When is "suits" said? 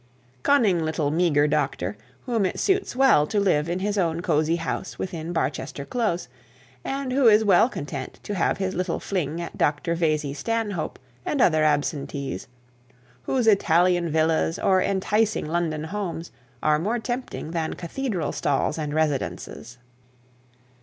2.59-2.95